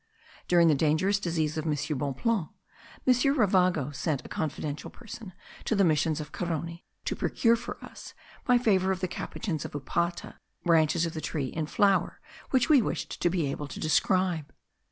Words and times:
During 0.47 0.67
the 0.67 0.73
dangerous 0.73 1.19
disease 1.19 1.59
of 1.59 1.67
M. 1.67 1.73
Bonpland, 1.95 2.47
M. 3.05 3.13
Ravago 3.35 3.91
sent 3.93 4.25
a 4.25 4.29
confidential 4.29 4.89
person 4.89 5.31
to 5.65 5.75
the 5.75 5.83
missions 5.83 6.19
of 6.19 6.31
Carony, 6.31 6.85
to 7.05 7.15
procure 7.15 7.55
for 7.55 7.77
us, 7.85 8.15
by 8.43 8.57
favour 8.57 8.91
of 8.91 8.99
the 9.01 9.07
Capuchins 9.07 9.63
of 9.63 9.73
Upata, 9.73 10.39
branches 10.65 11.05
of 11.05 11.13
the 11.13 11.21
tree 11.21 11.49
in 11.49 11.67
flower 11.67 12.19
which 12.49 12.67
we 12.67 12.81
wished 12.81 13.21
to 13.21 13.29
be 13.29 13.45
able 13.51 13.67
to 13.67 13.79
describe. 13.79 14.51